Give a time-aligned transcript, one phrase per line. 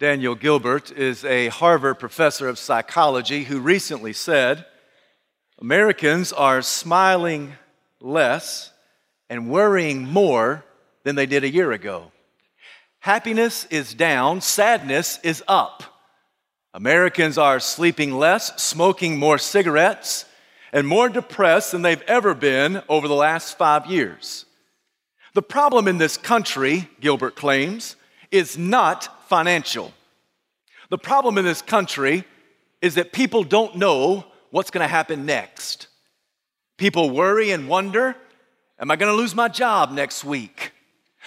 [0.00, 4.64] Daniel Gilbert is a Harvard professor of psychology who recently said
[5.60, 7.52] Americans are smiling
[8.00, 8.72] less
[9.28, 10.64] and worrying more
[11.04, 12.12] than they did a year ago.
[13.00, 15.82] Happiness is down, sadness is up.
[16.72, 20.24] Americans are sleeping less, smoking more cigarettes,
[20.72, 24.46] and more depressed than they've ever been over the last five years.
[25.34, 27.96] The problem in this country, Gilbert claims,
[28.30, 29.92] is not financial.
[30.88, 32.24] The problem in this country
[32.82, 35.86] is that people don't know what's going to happen next.
[36.76, 38.16] People worry and wonder
[38.80, 40.72] Am I going to lose my job next week?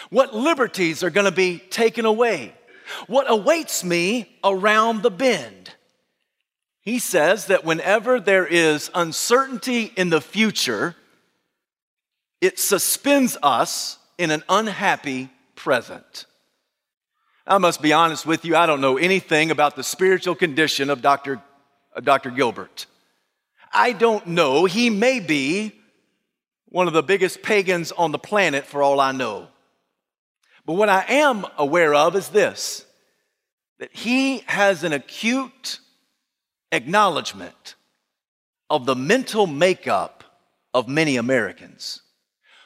[0.10, 2.56] What liberties are going to be taken away?
[3.06, 5.70] What awaits me around the bend?
[6.82, 10.96] He says that whenever there is uncertainty in the future,
[12.42, 16.26] it suspends us in an unhappy present.
[17.46, 21.02] I must be honest with you, I don't know anything about the spiritual condition of
[21.02, 21.42] Dr.
[22.02, 22.32] Dr.
[22.32, 22.86] Gilbert.
[23.74, 24.66] I don't know.
[24.66, 25.74] He may be
[26.70, 29.50] one of the biggest pagans on the planet for all I know.
[30.66, 32.86] But what I am aware of is this
[33.80, 35.80] that he has an acute
[36.72, 37.76] acknowledgement
[38.70, 40.24] of the mental makeup
[40.74, 42.02] of many Americans.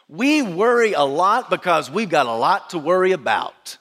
[0.07, 3.77] We worry a lot because we've got a lot to worry about.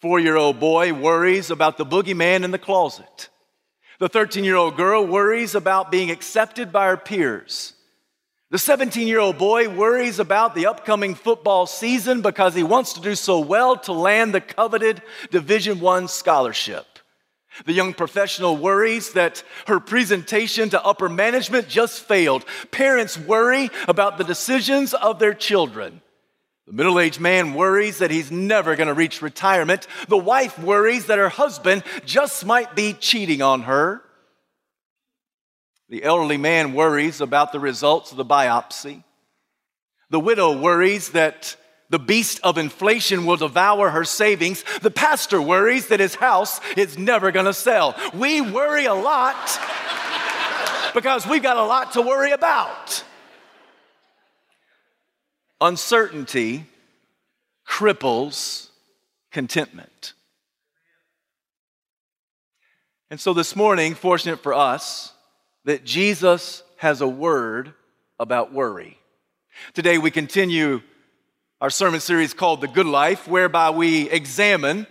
[0.00, 3.28] Four year old boy worries about the boogeyman in the closet.
[3.98, 7.74] The 13 year old girl worries about being accepted by her peers.
[8.50, 13.00] The 17 year old boy worries about the upcoming football season because he wants to
[13.00, 16.86] do so well to land the coveted Division One scholarship.
[17.66, 22.44] The young professional worries that her presentation to upper management just failed.
[22.70, 26.02] Parents worry about the decisions of their children.
[26.68, 29.86] The middle aged man worries that he's never going to reach retirement.
[30.08, 34.02] The wife worries that her husband just might be cheating on her.
[35.88, 39.02] The elderly man worries about the results of the biopsy.
[40.10, 41.56] The widow worries that
[41.88, 44.62] the beast of inflation will devour her savings.
[44.82, 47.96] The pastor worries that his house is never going to sell.
[48.12, 49.58] We worry a lot
[50.92, 53.04] because we've got a lot to worry about.
[55.60, 56.66] Uncertainty
[57.66, 58.68] cripples
[59.32, 60.14] contentment.
[63.10, 65.12] And so this morning, fortunate for us,
[65.64, 67.72] that Jesus has a word
[68.20, 68.98] about worry.
[69.74, 70.80] Today we continue
[71.60, 74.86] our sermon series called The Good Life, whereby we examine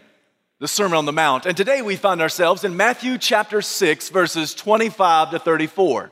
[0.60, 1.46] the Sermon on the Mount.
[1.46, 6.12] And today we find ourselves in Matthew chapter 6, verses 25 to 34.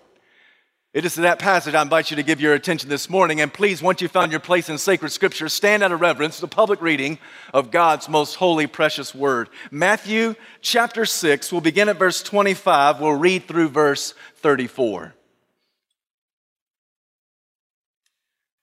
[0.95, 3.41] It is to that passage I invite you to give your attention this morning.
[3.41, 6.41] And please, once you've found your place in sacred scripture, stand out of reverence to
[6.41, 7.19] the public reading
[7.53, 9.49] of God's most holy, precious word.
[9.71, 13.01] Matthew chapter 6, we'll begin at verse 25.
[13.01, 15.13] We'll read through verse 34.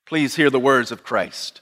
[0.06, 1.60] Please hear the words of Christ.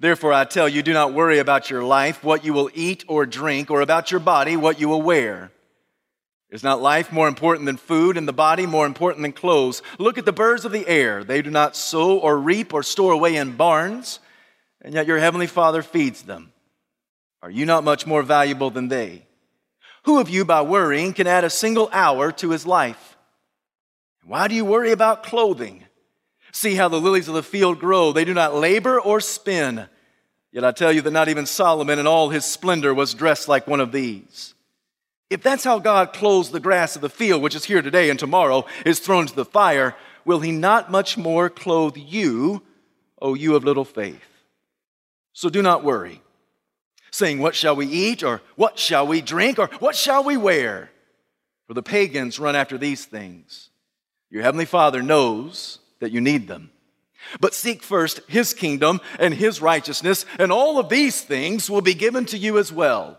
[0.00, 3.26] Therefore, I tell you, do not worry about your life, what you will eat or
[3.26, 5.52] drink, or about your body, what you will wear.
[6.52, 9.82] Is not life more important than food, and the body more important than clothes?
[9.98, 11.24] Look at the birds of the air.
[11.24, 14.20] They do not sow or reap or store away in barns,
[14.82, 16.52] and yet your heavenly Father feeds them.
[17.42, 19.24] Are you not much more valuable than they?
[20.04, 23.16] Who of you, by worrying, can add a single hour to his life?
[24.22, 25.84] Why do you worry about clothing?
[26.52, 28.12] See how the lilies of the field grow.
[28.12, 29.88] They do not labor or spin.
[30.52, 33.66] Yet I tell you that not even Solomon in all his splendor was dressed like
[33.66, 34.52] one of these.
[35.32, 38.18] If that's how God clothes the grass of the field, which is here today and
[38.18, 42.62] tomorrow is thrown to the fire, will he not much more clothe you,
[43.20, 44.20] O you of little faith?
[45.32, 46.20] So do not worry,
[47.10, 50.90] saying, What shall we eat, or what shall we drink, or what shall we wear?
[51.66, 53.70] For the pagans run after these things.
[54.28, 56.70] Your heavenly Father knows that you need them.
[57.40, 61.94] But seek first his kingdom and his righteousness, and all of these things will be
[61.94, 63.18] given to you as well.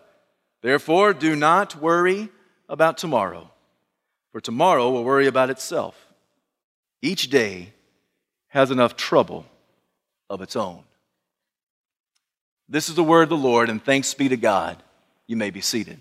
[0.64, 2.30] Therefore, do not worry
[2.70, 3.52] about tomorrow,
[4.32, 6.08] for tomorrow will worry about itself.
[7.02, 7.74] Each day
[8.48, 9.46] has enough trouble
[10.30, 10.84] of its own.
[12.70, 14.82] This is the word of the Lord, and thanks be to God.
[15.28, 16.00] You may be seated.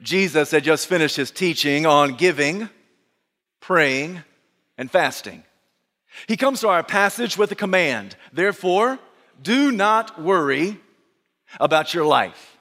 [0.00, 2.70] Jesus had just finished his teaching on giving,
[3.60, 4.22] praying,
[4.78, 5.44] and fasting.
[6.26, 8.16] He comes to our passage with a command.
[8.32, 8.98] Therefore,
[9.40, 10.80] do not worry
[11.60, 12.52] about your life.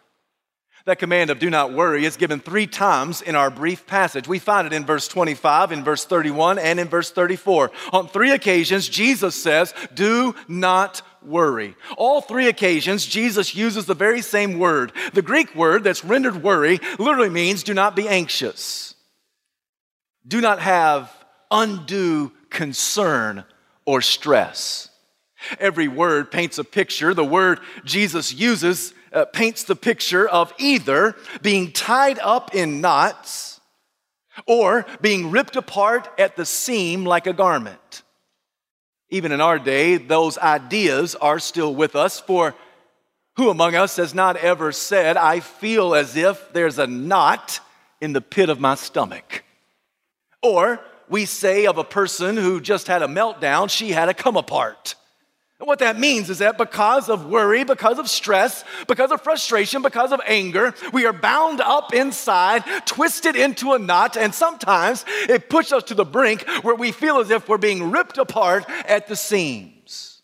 [0.86, 4.27] That command of do not worry is given three times in our brief passage.
[4.27, 7.71] We find it in verse 25, in verse 31, and in verse 34.
[7.94, 11.75] On three occasions, Jesus says, Do not worry.
[11.97, 14.92] All three occasions, Jesus uses the very same word.
[15.13, 18.95] The Greek word that's rendered worry literally means do not be anxious,
[20.27, 21.12] do not have
[21.51, 23.44] undue concern
[23.86, 24.89] or stress.
[25.59, 27.15] Every word paints a picture.
[27.15, 33.59] The word Jesus uses uh, paints the picture of either being tied up in knots
[34.45, 38.03] or being ripped apart at the seam like a garment.
[39.09, 42.56] Even in our day, those ideas are still with us, for
[43.36, 47.59] who among us has not ever said, I feel as if there's a knot
[48.00, 49.44] in the pit of my stomach?
[50.42, 50.80] Or
[51.11, 54.95] we say of a person who just had a meltdown, she had a come apart.
[55.59, 59.83] And what that means is that because of worry, because of stress, because of frustration,
[59.83, 65.49] because of anger, we are bound up inside, twisted into a knot, and sometimes it
[65.49, 69.07] pushes us to the brink where we feel as if we're being ripped apart at
[69.07, 70.23] the seams.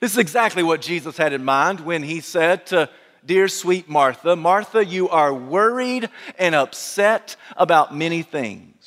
[0.00, 2.90] This is exactly what Jesus had in mind when he said to
[3.24, 8.77] Dear sweet Martha, Martha, you are worried and upset about many things.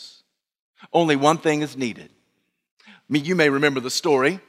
[0.93, 2.09] Only one thing is needed.
[2.87, 4.39] I mean, you may remember the story.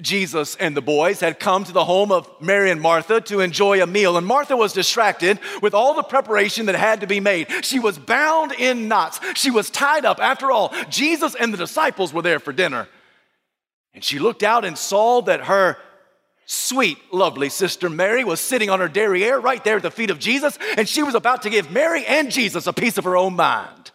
[0.00, 3.82] Jesus and the boys had come to the home of Mary and Martha to enjoy
[3.82, 7.48] a meal, and Martha was distracted with all the preparation that had to be made.
[7.62, 10.18] She was bound in knots, she was tied up.
[10.18, 12.88] After all, Jesus and the disciples were there for dinner.
[13.92, 15.76] And she looked out and saw that her
[16.46, 20.18] sweet, lovely sister Mary was sitting on her derriere right there at the feet of
[20.18, 23.36] Jesus, and she was about to give Mary and Jesus a piece of her own
[23.36, 23.91] mind.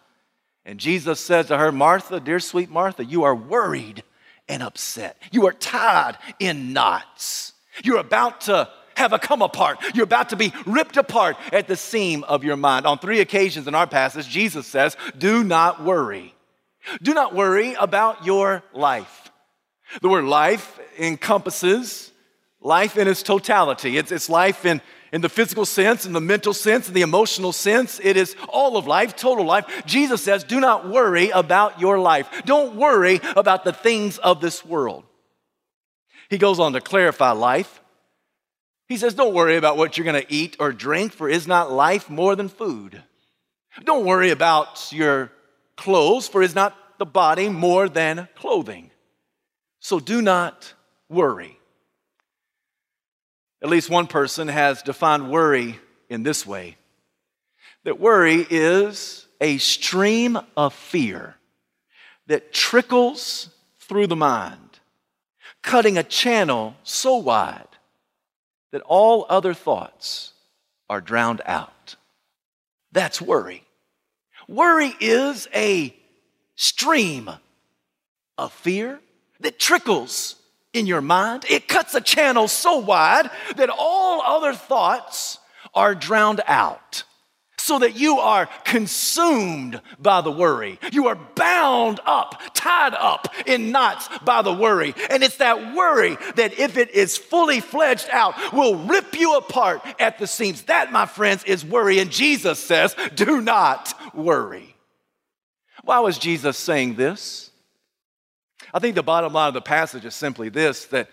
[0.68, 4.02] And Jesus says to her, Martha, dear sweet Martha, you are worried
[4.50, 5.16] and upset.
[5.32, 7.54] You are tied in knots.
[7.82, 9.78] You're about to have a come apart.
[9.94, 12.84] You're about to be ripped apart at the seam of your mind.
[12.84, 16.34] On three occasions in our passage, Jesus says, Do not worry.
[17.00, 19.30] Do not worry about your life.
[20.02, 22.12] The word life encompasses
[22.60, 23.96] life in its totality.
[23.96, 24.82] It's, it's life in
[25.12, 28.00] in the physical sense, in the mental sense, in the emotional sense.
[28.02, 29.82] It is all of life, total life.
[29.86, 32.28] Jesus says, Do not worry about your life.
[32.44, 35.04] Don't worry about the things of this world.
[36.28, 37.80] He goes on to clarify life.
[38.86, 41.72] He says, Don't worry about what you're going to eat or drink, for is not
[41.72, 43.02] life more than food?
[43.84, 45.30] Don't worry about your
[45.76, 48.90] clothes, for is not the body more than clothing?
[49.80, 50.74] So do not
[51.08, 51.57] worry.
[53.60, 55.78] At least one person has defined worry
[56.08, 56.76] in this way
[57.84, 61.36] that worry is a stream of fear
[62.26, 64.80] that trickles through the mind,
[65.62, 67.66] cutting a channel so wide
[68.70, 70.34] that all other thoughts
[70.90, 71.96] are drowned out.
[72.92, 73.64] That's worry.
[74.46, 75.94] Worry is a
[76.54, 77.30] stream
[78.36, 79.00] of fear
[79.40, 80.36] that trickles
[80.78, 81.44] in your mind.
[81.48, 85.38] It cuts a channel so wide that all other thoughts
[85.74, 87.04] are drowned out.
[87.60, 90.78] So that you are consumed by the worry.
[90.90, 94.94] You are bound up, tied up in knots by the worry.
[95.10, 99.82] And it's that worry that, if it is fully fledged out, will rip you apart
[99.98, 100.62] at the seams.
[100.62, 101.98] That, my friends, is worry.
[101.98, 104.74] And Jesus says, do not worry.
[105.82, 107.47] Why was Jesus saying this?
[108.72, 111.08] I think the bottom line of the passage is simply this that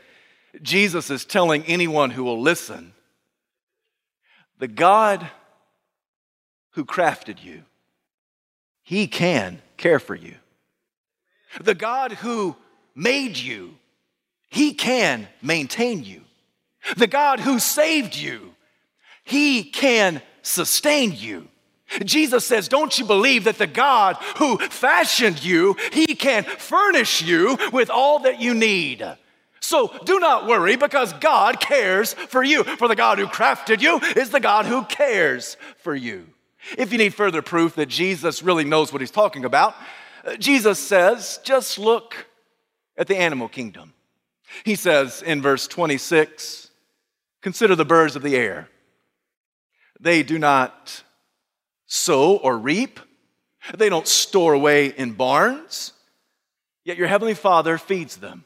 [0.62, 2.94] Jesus is telling anyone who will listen
[4.58, 5.30] the God
[6.72, 7.64] who crafted you,
[8.84, 10.36] He can care for you.
[11.62, 12.56] The God who
[12.96, 13.76] made you,
[14.50, 16.22] He can maintain you.
[16.98, 18.54] The God who saved you,
[19.24, 21.48] He can sustain you.
[22.04, 27.58] Jesus says, Don't you believe that the God who fashioned you, he can furnish you
[27.72, 29.06] with all that you need?
[29.60, 32.64] So do not worry because God cares for you.
[32.64, 36.28] For the God who crafted you is the God who cares for you.
[36.78, 39.76] If you need further proof that Jesus really knows what he's talking about,
[40.24, 42.28] uh, Jesus says, just look
[42.98, 43.94] at the animal kingdom.
[44.64, 46.70] He says in verse 26,
[47.42, 48.70] consider the birds of the air.
[50.00, 51.04] They do not
[51.96, 53.00] sow or reap.
[53.76, 55.94] They don't store away in barns,
[56.84, 58.44] yet your heavenly Father feeds them.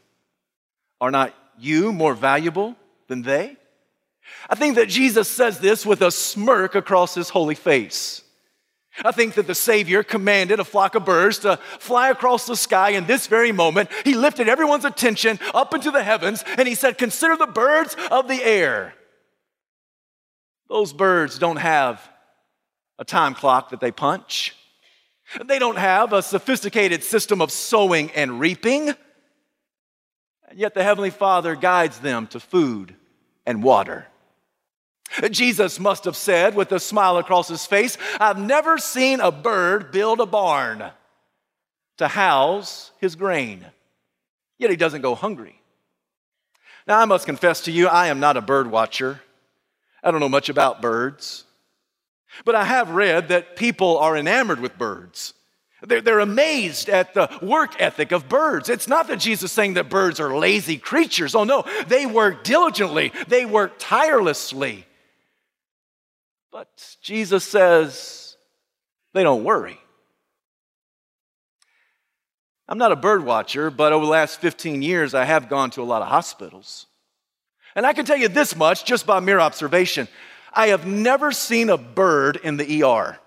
[1.02, 2.76] Are not you more valuable
[3.08, 3.58] than they?
[4.50, 8.22] I think that Jesus says this with a smirk across his holy face.
[9.04, 12.92] I think that the Savior commanded a flock of birds to fly across the sky
[12.92, 13.90] in this very moment.
[14.04, 18.28] He lifted everyone's attention up into the heavens and he said, Consider the birds of
[18.28, 18.94] the air.
[20.70, 22.08] Those birds don't have
[23.00, 24.56] a time clock that they punch.
[25.44, 28.90] They don't have a sophisticated system of sowing and reaping.
[30.50, 32.96] And yet the Heavenly Father guides them to food
[33.46, 34.08] and water.
[35.32, 39.92] Jesus must have said with a smile across his face, I've never seen a bird
[39.92, 40.92] build a barn
[41.98, 43.66] to house his grain.
[44.58, 45.60] Yet he doesn't go hungry.
[46.88, 49.22] Now, I must confess to you, I am not a bird watcher.
[50.04, 51.46] I don't know much about birds.
[52.46, 55.34] But I have read that people are enamored with birds.
[55.82, 58.68] They're, they're, amazed at the work ethic of birds.
[58.68, 61.36] It's not that Jesus is saying that birds are lazy creatures.
[61.36, 64.86] Oh, no, they work diligently, they work tirelessly.
[66.52, 66.68] But
[67.02, 68.36] Jesus says
[69.14, 69.80] they don't worry.
[72.68, 75.82] I'm not a bird watcher, but over the last 15 years, I have gone to
[75.82, 76.86] a lot of hospitals.
[77.76, 80.08] And I can tell you this much just by mere observation
[80.54, 83.18] I have never seen a bird in the ER.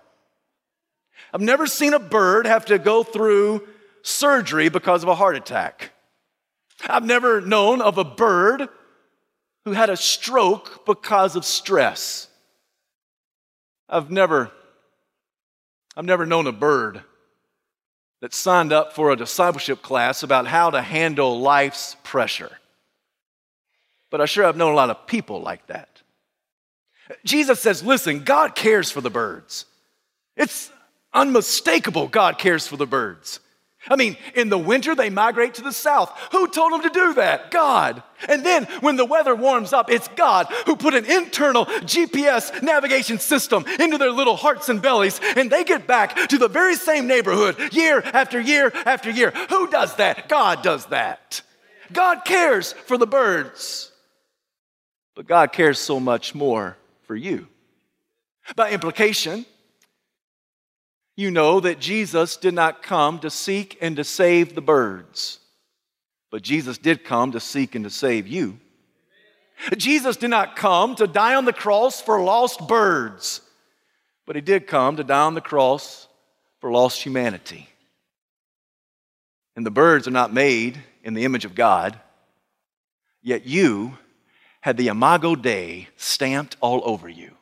[1.32, 3.66] I've never seen a bird have to go through
[4.02, 5.92] surgery because of a heart attack.
[6.86, 8.68] I've never known of a bird
[9.64, 12.28] who had a stroke because of stress.
[13.88, 14.50] I've never
[15.96, 17.02] I've never known a bird
[18.22, 22.58] that signed up for a discipleship class about how to handle life's pressure.
[24.10, 25.91] But I sure have known a lot of people like that.
[27.24, 29.66] Jesus says, listen, God cares for the birds.
[30.36, 30.70] It's
[31.12, 33.40] unmistakable God cares for the birds.
[33.88, 36.16] I mean, in the winter, they migrate to the south.
[36.30, 37.50] Who told them to do that?
[37.50, 38.02] God.
[38.28, 43.18] And then when the weather warms up, it's God who put an internal GPS navigation
[43.18, 47.08] system into their little hearts and bellies, and they get back to the very same
[47.08, 49.32] neighborhood year after year after year.
[49.48, 50.28] Who does that?
[50.28, 51.42] God does that.
[51.92, 53.90] God cares for the birds.
[55.16, 56.76] But God cares so much more
[57.12, 57.46] for you.
[58.56, 59.44] By implication,
[61.14, 65.38] you know that Jesus did not come to seek and to save the birds,
[66.30, 68.58] but Jesus did come to seek and to save you.
[69.76, 73.42] Jesus did not come to die on the cross for lost birds,
[74.26, 76.08] but he did come to die on the cross
[76.62, 77.68] for lost humanity.
[79.54, 82.00] And the birds are not made in the image of God,
[83.20, 83.98] yet you
[84.62, 87.32] had the Imago Dei stamped all over you.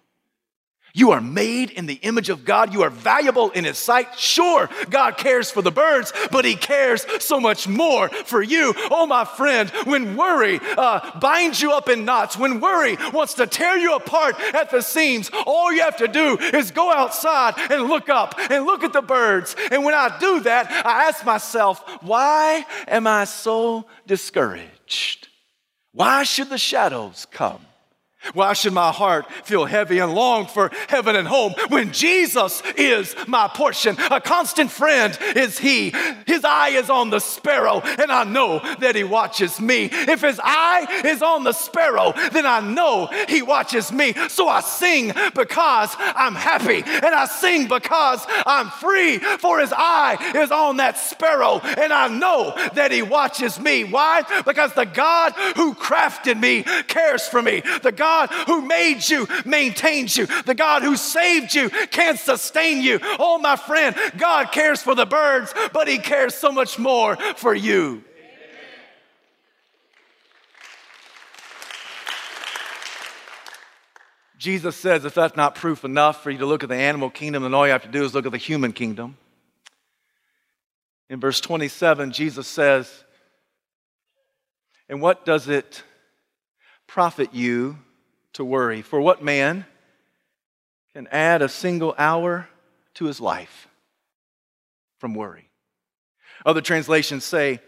[0.92, 2.72] You are made in the image of God.
[2.72, 4.18] You are valuable in His sight.
[4.18, 8.74] Sure, God cares for the birds, but He cares so much more for you.
[8.90, 13.46] Oh, my friend, when worry uh, binds you up in knots, when worry wants to
[13.46, 17.84] tear you apart at the seams, all you have to do is go outside and
[17.84, 19.54] look up and look at the birds.
[19.70, 25.29] And when I do that, I ask myself, why am I so discouraged?
[25.92, 27.66] Why should the shadows come?
[28.34, 33.16] Why should my heart feel heavy and long for heaven and home when Jesus is
[33.26, 33.96] my portion?
[34.10, 35.94] A constant friend is He.
[36.26, 39.88] His eye is on the sparrow, and I know that He watches me.
[39.90, 44.12] If His eye is on the sparrow, then I know He watches me.
[44.28, 50.32] So I sing because I'm happy, and I sing because I'm free, for His eye
[50.36, 53.84] is on that sparrow, and I know that He watches me.
[53.84, 54.24] Why?
[54.44, 57.62] Because the God who crafted me cares for me.
[57.82, 60.26] The God God who made you maintains you.
[60.26, 62.98] The God who saved you can sustain you.
[63.18, 67.54] Oh, my friend, God cares for the birds, but He cares so much more for
[67.54, 68.02] you.
[74.38, 77.42] Jesus says if that's not proof enough for you to look at the animal kingdom,
[77.42, 79.18] then all you have to do is look at the human kingdom.
[81.10, 83.04] In verse 27, Jesus says,
[84.88, 85.82] And what does it
[86.86, 87.76] profit you
[88.34, 88.82] to worry.
[88.82, 89.64] For what man
[90.92, 92.48] can add a single hour
[92.94, 93.68] to his life
[94.98, 95.48] from worry?
[96.44, 97.60] Other translations say,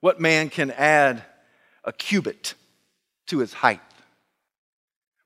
[0.00, 1.22] What man can add
[1.84, 2.54] a cubit
[3.26, 3.80] to his height?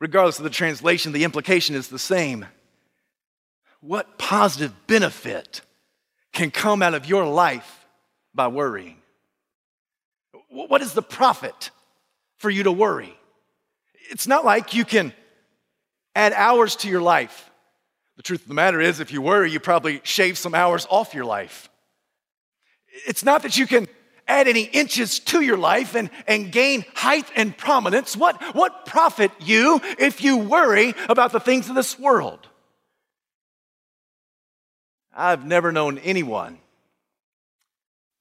[0.01, 2.47] Regardless of the translation, the implication is the same.
[3.81, 5.63] What positive benefit
[6.33, 7.87] can come out of your life
[8.35, 8.97] by worrying?
[10.49, 11.71] What is the profit
[12.37, 13.17] for you to worry?
[14.11, 15.13] It's not like you can
[16.15, 17.51] add hours to your life.
[18.17, 21.15] The truth of the matter is, if you worry, you probably shave some hours off
[21.15, 21.69] your life.
[23.07, 23.89] It's not that you can
[24.29, 28.17] add any inches to your life and, and gain height and prominence.
[28.17, 32.47] What, what profit you if you worry about the things of this world?
[35.13, 36.59] I've never known anyone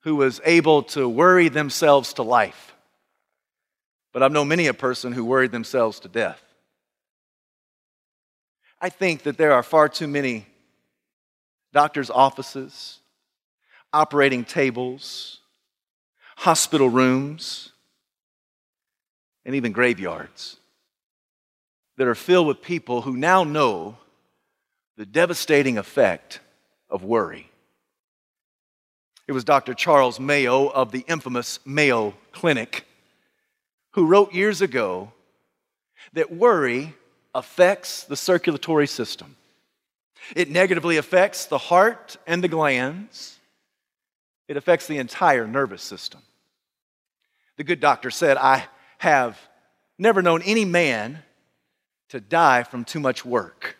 [0.02, 2.73] who was able to worry themselves to life.
[4.14, 6.42] But I've known many a person who worried themselves to death.
[8.80, 10.46] I think that there are far too many
[11.74, 13.00] doctors' offices,
[13.92, 15.40] operating tables,
[16.38, 17.72] hospital rooms,
[19.46, 20.58] and even graveyards
[21.98, 23.98] that are filled with people who now know
[24.96, 26.40] the devastating effect
[26.90, 27.50] of worry.
[29.28, 29.74] It was Dr.
[29.74, 32.86] Charles Mayo of the infamous Mayo Clinic
[33.94, 35.12] who wrote years ago
[36.14, 36.94] that worry
[37.34, 39.36] affects the circulatory system.
[40.36, 43.40] It negatively affects the heart and the glands.
[44.48, 46.22] It affects the entire nervous system.
[47.58, 48.66] The good doctor said, I
[48.98, 49.40] have
[49.98, 51.20] never known any man
[52.10, 53.78] to die from too much work,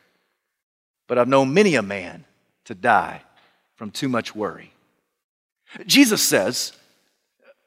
[1.08, 2.26] but I've known many a man
[2.66, 3.22] to die
[3.76, 4.74] from too much worry.
[5.86, 6.74] Jesus says,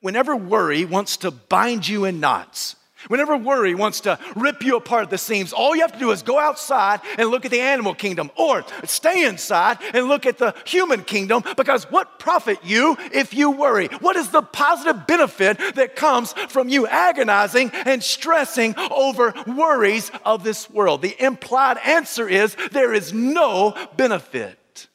[0.00, 2.76] whenever worry wants to bind you in knots,
[3.08, 6.10] Whenever worry wants to rip you apart at the seams, all you have to do
[6.10, 10.38] is go outside and look at the animal kingdom or stay inside and look at
[10.38, 13.86] the human kingdom because what profit you if you worry?
[14.00, 20.42] What is the positive benefit that comes from you agonizing and stressing over worries of
[20.42, 21.02] this world?
[21.02, 24.88] The implied answer is there is no benefit.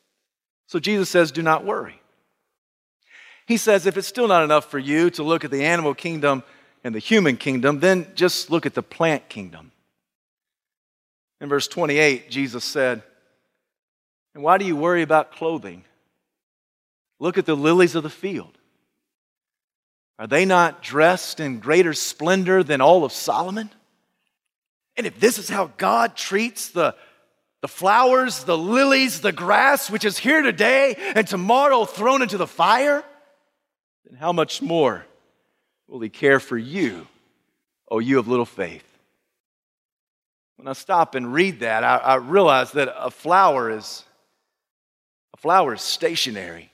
[0.67, 2.00] So Jesus says, do not worry.
[3.51, 6.43] He says, if it's still not enough for you to look at the animal kingdom,
[6.83, 9.71] and the human kingdom, then just look at the plant kingdom.
[11.39, 13.03] In verse 28, Jesus said,
[14.33, 15.83] And why do you worry about clothing?
[17.19, 18.57] Look at the lilies of the field.
[20.17, 23.69] Are they not dressed in greater splendor than all of Solomon?
[24.97, 26.95] And if this is how God treats the,
[27.61, 32.47] the flowers, the lilies, the grass, which is here today and tomorrow thrown into the
[32.47, 33.03] fire,
[34.05, 35.05] then how much more
[35.87, 37.07] will he care for you,
[37.89, 38.87] oh, you of little faith?
[40.57, 44.03] When I stop and read that, I, I realize that a flower is
[45.33, 46.71] a flower is stationary.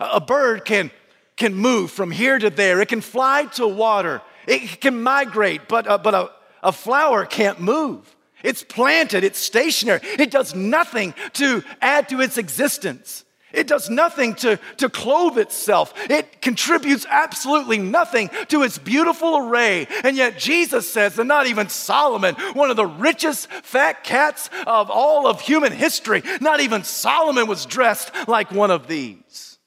[0.00, 0.90] A, a bird can,
[1.36, 2.80] can move from here to there.
[2.80, 4.22] It can fly to water.
[4.46, 6.30] It can migrate, but, uh, but a,
[6.62, 8.14] a flower can't move.
[8.42, 10.00] It's planted, it's stationary.
[10.02, 13.24] It does nothing to add to its existence.
[13.56, 15.94] It does nothing to, to clothe itself.
[16.10, 19.88] It contributes absolutely nothing to its beautiful array.
[20.04, 24.90] And yet, Jesus says that not even Solomon, one of the richest fat cats of
[24.90, 29.58] all of human history, not even Solomon was dressed like one of these.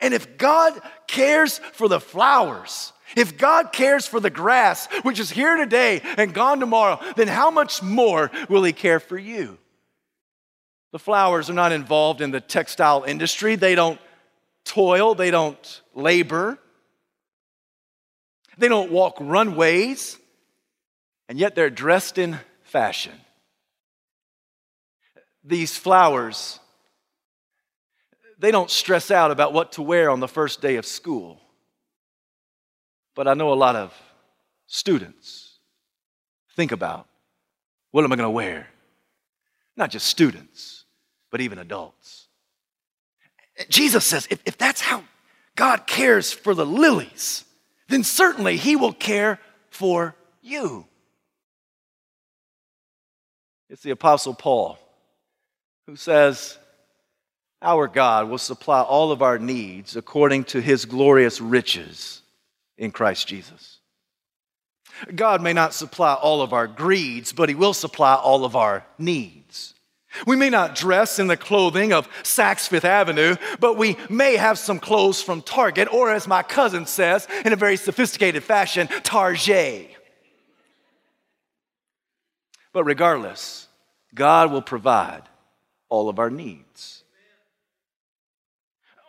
[0.00, 5.30] And if God cares for the flowers, if God cares for the grass, which is
[5.30, 9.58] here today and gone tomorrow, then how much more will He care for you?
[10.94, 13.56] The flowers are not involved in the textile industry.
[13.56, 14.00] They don't
[14.64, 16.56] toil, they don't labor,
[18.58, 20.16] they don't walk runways,
[21.28, 23.14] and yet they're dressed in fashion.
[25.42, 26.60] These flowers,
[28.38, 31.40] they don't stress out about what to wear on the first day of school.
[33.16, 33.92] But I know a lot of
[34.68, 35.58] students
[36.54, 37.08] think about
[37.90, 38.68] what am I going to wear?
[39.76, 40.82] Not just students
[41.34, 42.28] but even adults.
[43.68, 45.02] Jesus says if, if that's how
[45.56, 47.44] God cares for the lilies,
[47.88, 50.86] then certainly He will care for you.
[53.68, 54.78] It's the Apostle Paul
[55.88, 56.56] who says,
[57.60, 62.22] Our God will supply all of our needs according to His glorious riches
[62.78, 63.78] in Christ Jesus.
[65.12, 68.86] God may not supply all of our greeds, but He will supply all of our
[68.98, 69.73] needs.
[70.26, 74.58] We may not dress in the clothing of Saks Fifth Avenue, but we may have
[74.58, 79.90] some clothes from Target, or as my cousin says in a very sophisticated fashion, Target.
[82.72, 83.68] But regardless,
[84.14, 85.22] God will provide
[85.88, 87.02] all of our needs.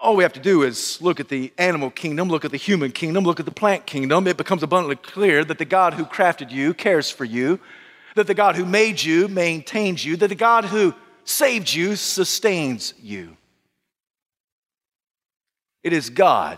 [0.01, 2.91] All we have to do is look at the animal kingdom, look at the human
[2.91, 4.27] kingdom, look at the plant kingdom.
[4.27, 7.59] It becomes abundantly clear that the God who crafted you cares for you
[8.15, 12.93] that the God who made you maintains you, that the God who saved you sustains
[13.01, 13.37] you.
[15.83, 16.57] It is God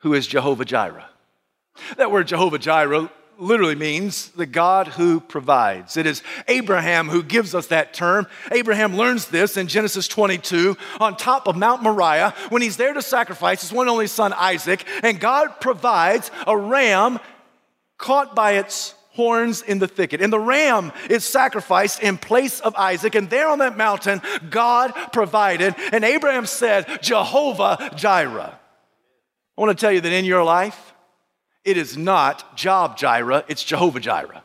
[0.00, 1.08] who is Jehovah Jireh.
[1.96, 5.96] That word Jehovah Jireh literally means the God who provides.
[5.96, 8.26] It is Abraham who gives us that term.
[8.50, 13.02] Abraham learns this in Genesis 22 on top of Mount Moriah when he's there to
[13.02, 17.18] sacrifice his one only son Isaac, and God provides a ram
[17.98, 20.20] caught by its horns in the thicket.
[20.20, 23.14] And the ram is sacrificed in place of Isaac.
[23.14, 25.74] And there on that mountain, God provided.
[25.92, 28.58] And Abraham said, Jehovah Jireh.
[29.56, 30.94] I want to tell you that in your life,
[31.64, 34.42] it is not Job Jireh, it's Jehovah Jireh.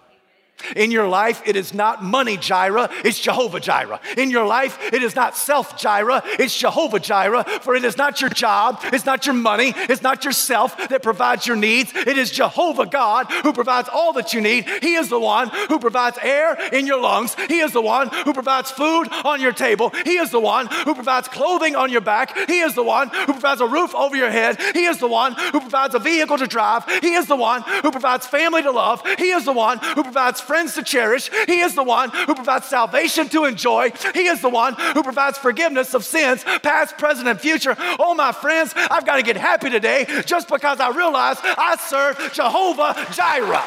[0.76, 4.00] In your life, it is not money Jireh, it's Jehovah Jireh.
[4.18, 7.44] In your life, it is not self Jireh, it's Jehovah Jireh.
[7.62, 11.48] For it is not your job, it's not your money, it's not yourself that provides
[11.48, 11.92] your needs.
[11.96, 14.66] It is Jehovah God who provides all that you need.
[14.82, 17.36] He is the one who provides air in your lungs.
[17.48, 19.92] He is the one who provides food on your table.
[20.06, 22.36] He is the one who provides clothing on your back.
[22.48, 24.60] He is the one who provides a roof over your head.
[24.74, 26.84] He is the one who provides a vehicle to drive.
[27.02, 29.02] He is the one who provides family to love.
[29.18, 31.30] He is the one who provides friends to cherish.
[31.48, 33.92] He is the one who provides salvation to enjoy.
[34.14, 37.74] He is the one who provides forgiveness of sins, past, present, and future.
[37.98, 42.34] Oh, my friends, I've got to get happy today just because I realize I serve
[42.34, 43.64] Jehovah Jireh.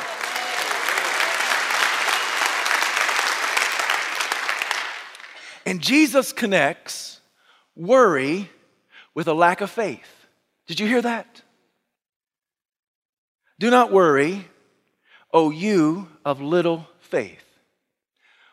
[5.65, 7.23] And Jesus connects
[7.75, 8.51] worry
[9.15, 10.27] with a lack of faith.
[10.67, 11.41] Did you hear that?
[13.59, 14.49] Do not worry,
[15.35, 17.45] O you of little faith.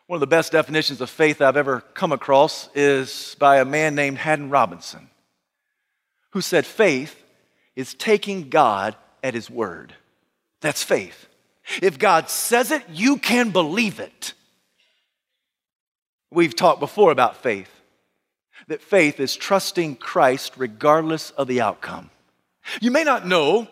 [0.08, 3.94] One of the best definitions of faith I've ever come across is by a man
[3.94, 5.08] named Haddon Robinson,
[6.32, 7.16] who said, Faith
[7.76, 9.94] is taking God at his word.
[10.60, 11.28] That's faith.
[11.80, 14.34] If God says it, you can believe it.
[16.32, 17.70] We've talked before about faith,
[18.66, 22.10] that faith is trusting Christ regardless of the outcome.
[22.80, 23.68] You may not know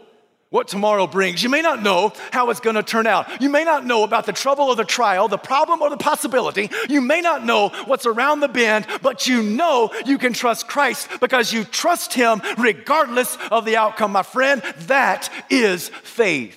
[0.51, 1.43] what tomorrow brings.
[1.43, 3.41] You may not know how it's going to turn out.
[3.41, 6.71] You may not know about the trouble or the trial, the problem or the possibility.
[6.89, 11.09] You may not know what's around the bend, but you know you can trust Christ
[11.21, 14.13] because you trust Him regardless of the outcome.
[14.13, 16.57] My friend, that is faith.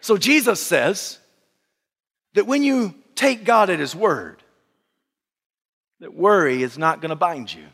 [0.00, 1.18] So Jesus says
[2.34, 4.42] that when you take God at His word,
[6.00, 7.66] that worry is not going to bind you.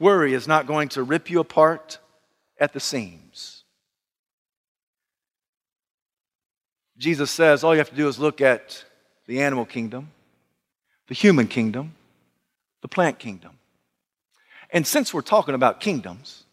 [0.00, 1.98] Worry is not going to rip you apart
[2.58, 3.55] at the seams.
[6.98, 8.84] Jesus says all you have to do is look at
[9.26, 10.10] the animal kingdom,
[11.08, 11.94] the human kingdom,
[12.82, 13.58] the plant kingdom.
[14.70, 16.44] And since we're talking about kingdoms,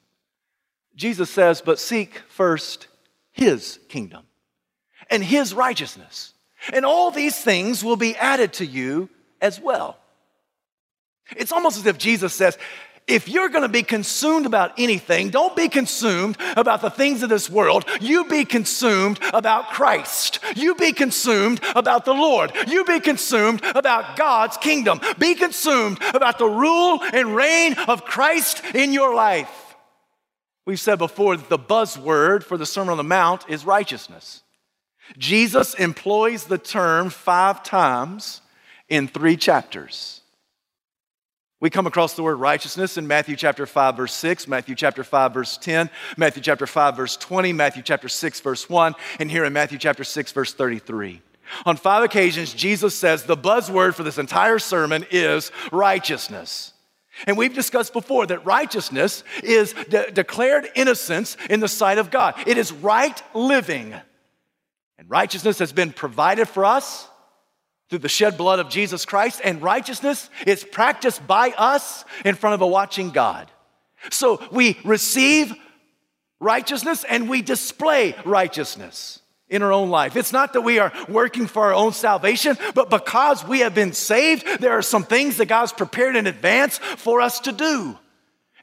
[0.96, 2.88] Jesus says, but seek first
[3.32, 4.24] his kingdom
[5.10, 6.34] and his righteousness.
[6.72, 9.10] And all these things will be added to you
[9.42, 9.98] as well.
[11.36, 12.58] It's almost as if Jesus says,
[13.08, 17.30] if you're going to be consumed about anything, don't be consumed about the things of
[17.30, 17.86] this world.
[18.00, 20.40] You be consumed about Christ.
[20.56, 22.52] You be consumed about the Lord.
[22.68, 25.02] You be consumed about God's kingdom.
[25.20, 29.76] Be consumed about the rule and reign of Christ in your life.
[30.66, 34.44] We've said before that the buzzword for the Sermon on the Mount is righteousness.
[35.18, 38.42] Jesus employs the term five times
[38.88, 40.23] in three chapters.
[41.64, 45.34] We come across the word righteousness in Matthew chapter 5, verse 6, Matthew chapter 5,
[45.34, 49.54] verse 10, Matthew chapter 5, verse 20, Matthew chapter 6, verse 1, and here in
[49.54, 51.22] Matthew chapter 6, verse 33.
[51.66, 56.74] On five occasions, Jesus says the buzzword for this entire sermon is righteousness.
[57.28, 62.36] And we've discussed before that righteousness is de- declared innocence in the sight of God.
[62.46, 63.94] It is right living.
[64.98, 67.08] And righteousness has been provided for us
[67.90, 72.56] through the shed blood of Jesus Christ, and righteousness is practiced by us in front
[72.56, 73.52] of a watching God.
[74.10, 75.54] So we receive
[76.40, 80.16] righteousness and we display righteousness in our own life.
[80.16, 83.94] It's not that we are working for our own salvation, but because we have been
[83.94, 87.98] saved, there are some things that God's prepared in advance for us to do.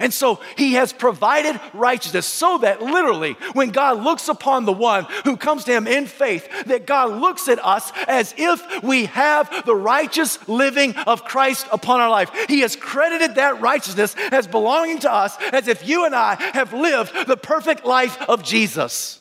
[0.00, 5.06] And so he has provided righteousness so that literally when God looks upon the one
[5.24, 9.64] who comes to him in faith, that God looks at us as if we have
[9.66, 12.30] the righteous living of Christ upon our life.
[12.48, 16.72] He has credited that righteousness as belonging to us as if you and I have
[16.72, 19.20] lived the perfect life of Jesus.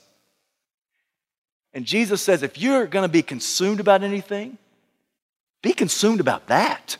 [1.73, 4.57] And Jesus says, if you're going to be consumed about anything,
[5.61, 6.97] be consumed about that.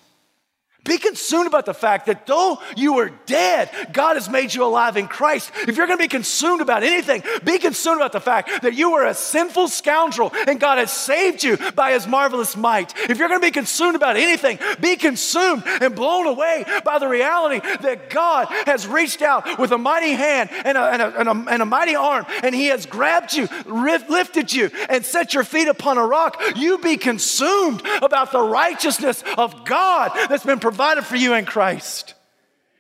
[0.90, 4.98] Be consumed about the fact that though you were dead, God has made you alive
[4.98, 5.52] in Christ.
[5.68, 8.94] If you're going to be consumed about anything, be consumed about the fact that you
[8.94, 12.96] were a sinful scoundrel and God has saved you by his marvelous might.
[13.08, 17.08] If you're going to be consumed about anything, be consumed and blown away by the
[17.08, 21.30] reality that God has reached out with a mighty hand and a, and a, and
[21.30, 25.44] a, and a mighty arm and he has grabbed you, lifted you, and set your
[25.44, 26.42] feet upon a rock.
[26.56, 31.44] You be consumed about the righteousness of God that's been provided provided for you in
[31.44, 32.14] Christ.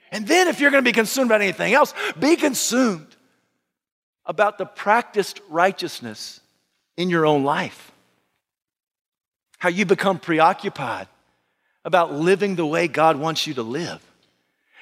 [0.09, 3.13] And then, if you're going to be consumed about anything else, be consumed
[4.25, 6.39] about the practiced righteousness
[6.95, 7.91] in your own life.
[9.57, 11.09] How you become preoccupied
[11.83, 14.01] about living the way God wants you to live.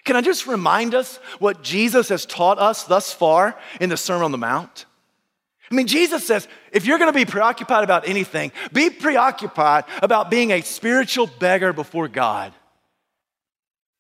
[0.04, 4.26] Can I just remind us what Jesus has taught us thus far in the Sermon
[4.26, 4.86] on the Mount?
[5.72, 10.30] I mean, Jesus says if you're going to be preoccupied about anything, be preoccupied about
[10.30, 12.54] being a spiritual beggar before God.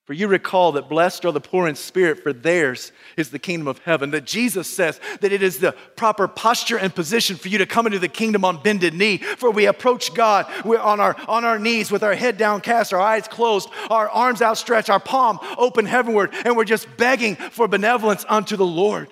[0.07, 3.67] For you recall that blessed are the poor in spirit, for theirs is the kingdom
[3.67, 4.11] of heaven.
[4.11, 7.85] That Jesus says that it is the proper posture and position for you to come
[7.87, 9.17] into the kingdom on bended knee.
[9.17, 13.01] For we approach God we're on our, on our knees with our head downcast, our
[13.01, 18.23] eyes closed, our arms outstretched, our palm open heavenward, and we're just begging for benevolence
[18.29, 19.09] unto the Lord.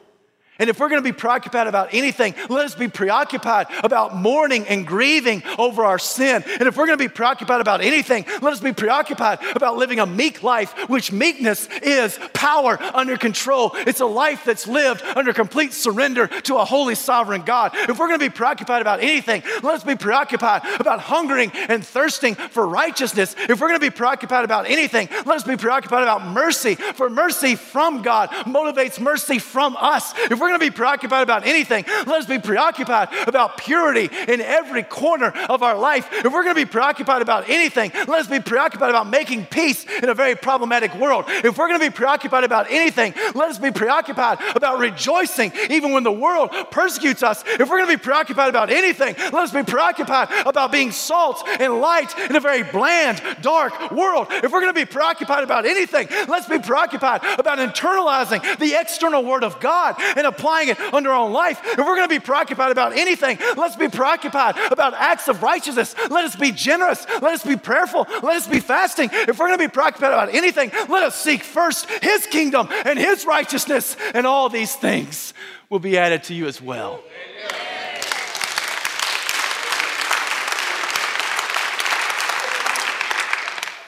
[0.57, 4.67] And if we're going to be preoccupied about anything, let us be preoccupied about mourning
[4.67, 6.43] and grieving over our sin.
[6.59, 9.99] And if we're going to be preoccupied about anything, let us be preoccupied about living
[9.99, 13.71] a meek life, which meekness is power under control.
[13.75, 17.71] It's a life that's lived under complete surrender to a holy sovereign God.
[17.73, 21.85] If we're going to be preoccupied about anything, let us be preoccupied about hungering and
[21.85, 23.35] thirsting for righteousness.
[23.37, 27.09] If we're going to be preoccupied about anything, let us be preoccupied about mercy, for
[27.09, 30.13] mercy from God motivates mercy from us.
[30.31, 34.41] If we're going to be preoccupied about anything, let us be preoccupied about purity in
[34.41, 36.07] every corner of our life.
[36.11, 39.87] If we're going to be preoccupied about anything, let us be preoccupied about making peace
[40.03, 41.25] in a very problematic world.
[41.27, 45.93] If we're going to be preoccupied about anything, let us be preoccupied about rejoicing even
[45.93, 47.43] when the world persecutes us.
[47.47, 51.43] If we're going to be preoccupied about anything, let us be preoccupied about being salt
[51.59, 54.27] and light in a very bland, dark world.
[54.29, 59.23] If we're going to be preoccupied about anything, let's be preoccupied about internalizing the external
[59.23, 61.59] word of God and applying it under our own life.
[61.63, 65.95] If we're going to be preoccupied about anything, let's be preoccupied about acts of righteousness.
[66.09, 67.05] Let us be generous.
[67.21, 68.07] Let us be prayerful.
[68.21, 69.09] Let us be fasting.
[69.11, 72.99] If we're going to be preoccupied about anything, let us seek first His kingdom and
[72.99, 75.33] His righteousness, and all these things
[75.69, 77.01] will be added to you as well.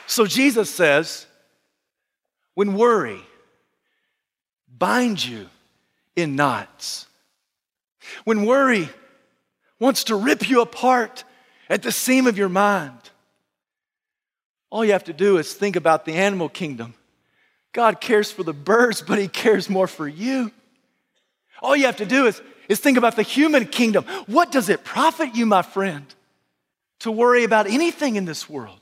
[0.07, 1.27] So Jesus says,
[2.55, 3.21] when worry
[4.67, 5.47] binds you
[6.17, 7.07] in knots.
[8.25, 8.89] When worry
[9.79, 11.23] wants to rip you apart
[11.69, 12.97] at the seam of your mind,
[14.69, 16.95] all you have to do is think about the animal kingdom.
[17.71, 20.51] God cares for the birds, but He cares more for you.
[21.61, 24.03] All you have to do is, is think about the human kingdom.
[24.25, 26.05] What does it profit you, my friend,
[26.99, 28.79] to worry about anything in this world?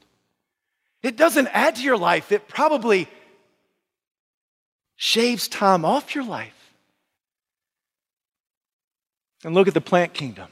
[1.04, 3.08] It doesn't add to your life, it probably
[4.96, 6.65] shaves time off your life.
[9.46, 10.48] And look at the plant kingdom.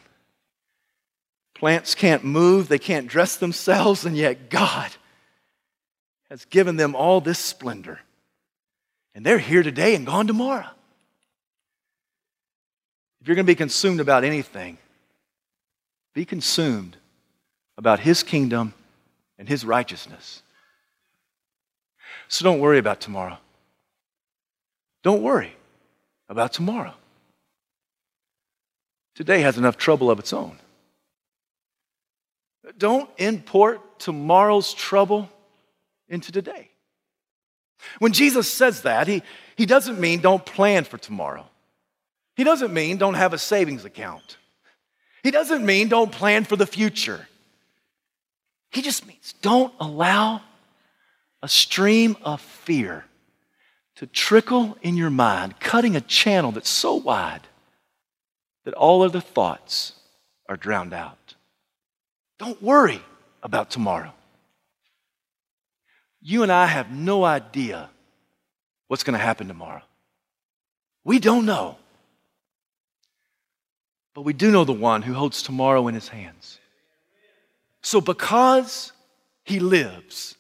[1.56, 4.92] Plants can't move, they can't dress themselves, and yet God
[6.30, 8.00] has given them all this splendor.
[9.16, 10.68] And they're here today and gone tomorrow.
[13.20, 14.78] If you're going to be consumed about anything,
[16.14, 16.96] be consumed
[17.80, 18.76] about His kingdom
[19.40, 20.44] and His righteousness.
[22.28, 23.40] So don't worry about tomorrow.
[25.02, 25.56] Don't worry
[26.30, 26.94] about tomorrow.
[29.16, 30.58] Today has enough trouble of its own.
[32.78, 35.30] Don't import tomorrow's trouble
[36.08, 36.70] into today.
[38.00, 39.22] When Jesus says that, he,
[39.56, 41.46] he doesn't mean don't plan for tomorrow.
[42.36, 44.38] He doesn't mean don't have a savings account.
[45.22, 47.28] He doesn't mean don't plan for the future.
[48.72, 50.42] He just means don't allow
[51.42, 53.06] a stream of fear
[53.98, 57.42] to trickle in your mind, cutting a channel that's so wide
[58.66, 59.94] that all other thoughts
[60.48, 61.36] are drowned out.
[62.40, 63.02] Don't worry
[63.42, 64.14] about tomorrow.
[66.22, 67.90] You and I have no idea
[68.88, 69.82] what's going to happen tomorrow.
[71.04, 71.78] We don't know.
[74.14, 76.60] But we do know the one who holds tomorrow in his hands.
[77.82, 78.94] So, because
[79.44, 80.36] he lives,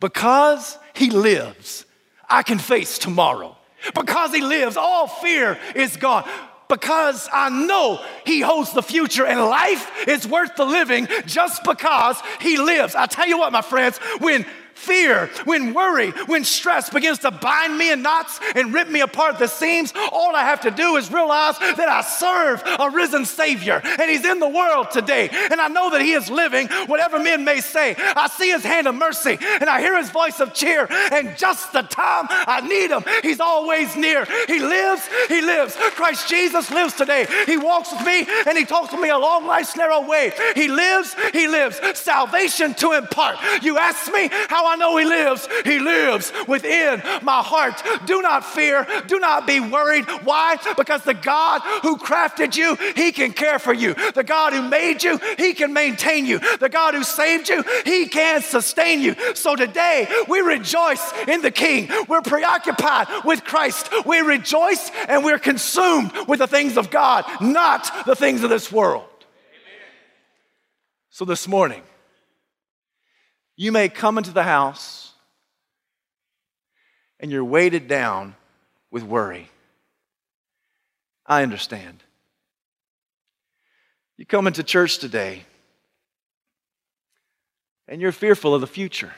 [0.00, 1.84] because he lives,
[2.28, 3.56] I can face tomorrow.
[3.94, 6.26] Because he lives, all fear is gone
[6.68, 12.20] because I know He holds the future and life is worth the living just because
[12.40, 12.94] He lives.
[12.94, 17.76] I tell you what, my friends, when fear, when worry, when stress begins to bind
[17.78, 21.10] me in knots and rip me apart the seams, all I have to do is
[21.12, 25.28] realize that I serve a risen Savior and He's in the world today.
[25.32, 27.94] And I know that He is living, whatever men may say.
[27.98, 30.86] I see His hand of mercy and I hear His voice of cheer.
[30.90, 34.26] And just the time I need Him, He's always near.
[34.46, 35.76] He lives, He lives.
[35.76, 37.26] Christ Jesus lives today.
[37.46, 40.32] He walks with me and He talks with me along life's narrow way.
[40.54, 41.80] He lives, He lives.
[41.98, 43.38] Salvation to impart.
[43.62, 45.46] You ask me how How I know He lives?
[45.64, 47.82] He lives within my heart.
[48.06, 48.86] Do not fear.
[49.06, 50.06] Do not be worried.
[50.24, 50.56] Why?
[50.74, 53.92] Because the God who crafted you, He can care for you.
[54.14, 56.38] The God who made you, He can maintain you.
[56.38, 59.14] The God who saved you, He can sustain you.
[59.34, 61.90] So today, we rejoice in the King.
[62.08, 63.90] We're preoccupied with Christ.
[64.06, 68.72] We rejoice and we're consumed with the things of God, not the things of this
[68.72, 69.04] world.
[71.10, 71.82] So this morning,
[73.56, 75.12] you may come into the house
[77.20, 78.34] and you're weighted down
[78.90, 79.48] with worry.
[81.26, 82.02] I understand.
[84.16, 85.44] You come into church today
[87.88, 89.12] and you're fearful of the future.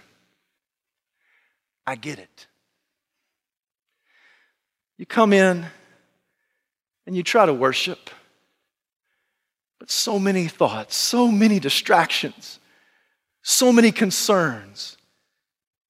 [1.87, 2.47] I get it.
[4.99, 5.67] You come in
[7.07, 8.11] and you try to worship,
[9.79, 12.59] but so many thoughts, so many distractions,
[13.49, 14.97] so many concerns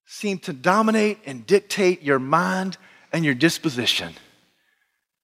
[0.05, 2.77] seem to dominate and dictate your mind
[3.11, 4.13] and your disposition.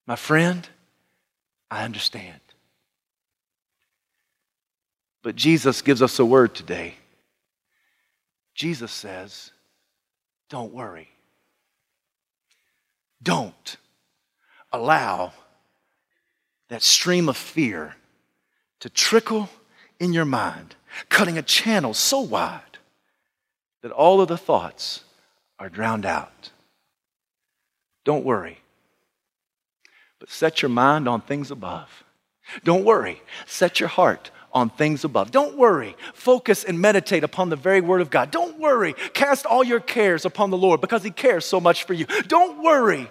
[0.08, 0.68] My friend,
[1.70, 2.40] I understand.
[5.22, 6.96] But Jesus gives us a word today.
[8.56, 9.52] Jesus says,
[10.50, 11.10] Don't worry.
[13.22, 13.78] Don't
[14.72, 15.34] allow
[16.70, 17.96] that stream of fear
[18.80, 19.50] to trickle
[20.00, 20.76] in your mind,
[21.10, 22.62] cutting a channel so wide
[23.82, 25.04] that all of the thoughts
[25.60, 26.52] are drowned out.
[28.06, 28.60] Don't worry,
[30.20, 32.04] but set your mind on things above.
[32.64, 35.32] Don't worry, set your heart on things above.
[35.32, 35.96] Don't worry.
[36.14, 38.32] Focus and meditate upon the very word of God.
[38.32, 38.94] Don't worry.
[39.14, 42.06] Cast all your cares upon the Lord because he cares so much for you.
[42.28, 43.10] Don't worry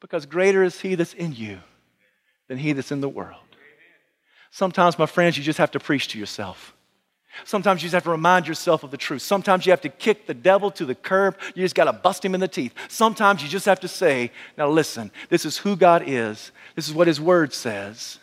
[0.00, 1.60] because greater is he that's in you
[2.48, 3.45] than he that's in the world.
[4.56, 6.74] Sometimes, my friends, you just have to preach to yourself.
[7.44, 9.20] Sometimes you just have to remind yourself of the truth.
[9.20, 11.36] Sometimes you have to kick the devil to the curb.
[11.54, 12.72] You just got to bust him in the teeth.
[12.88, 16.52] Sometimes you just have to say, now listen, this is who God is.
[16.74, 18.18] This is what his word says.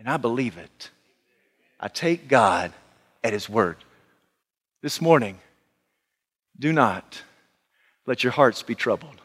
[0.00, 0.90] And I believe it.
[1.78, 2.72] I take God
[3.22, 3.76] at His word.
[4.82, 5.38] This morning,
[6.58, 7.22] do not
[8.04, 9.20] let your hearts be troubled.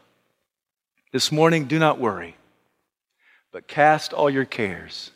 [1.10, 2.36] This morning, do not worry,
[3.50, 5.10] but cast all your cares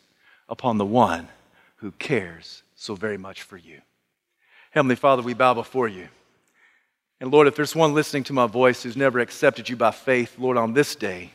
[0.55, 1.27] upon the one
[1.79, 3.81] who cares so very much for you.
[4.71, 6.07] Heavenly Father, we bow before you.
[7.21, 10.39] And Lord, if there's one listening to my voice who's never accepted you by faith,
[10.39, 11.33] Lord, on this day,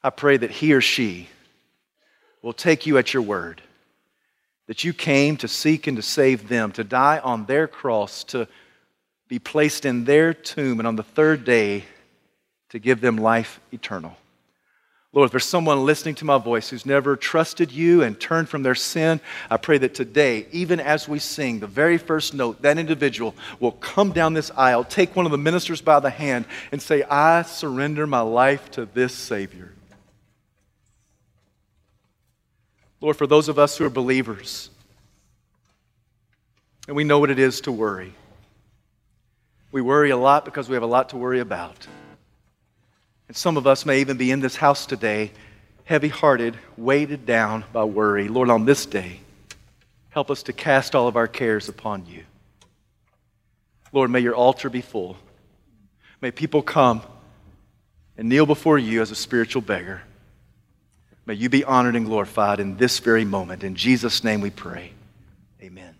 [0.00, 1.28] I pray that he or she
[2.40, 3.62] will take you at your word
[4.68, 8.46] that you came to seek and to save them, to die on their cross, to
[9.26, 11.84] be placed in their tomb, and on the third day
[12.68, 14.16] to give them life eternal.
[15.14, 18.62] Lord, if there's someone listening to my voice who's never trusted you and turned from
[18.62, 19.20] their sin,
[19.50, 23.72] I pray that today, even as we sing the very first note, that individual will
[23.72, 27.42] come down this aisle, take one of the ministers by the hand, and say, I
[27.42, 29.72] surrender my life to this Savior.
[33.02, 34.70] Lord, for those of us who are believers,
[36.88, 38.14] and we know what it is to worry.
[39.72, 41.86] We worry a lot because we have a lot to worry about.
[43.32, 45.30] And some of us may even be in this house today,
[45.84, 48.28] heavy hearted, weighted down by worry.
[48.28, 49.20] Lord, on this day,
[50.10, 52.24] help us to cast all of our cares upon you.
[53.90, 55.16] Lord, may your altar be full.
[56.20, 57.00] May people come
[58.18, 60.02] and kneel before you as a spiritual beggar.
[61.24, 63.64] May you be honored and glorified in this very moment.
[63.64, 64.92] In Jesus' name we pray.
[65.62, 65.91] Amen.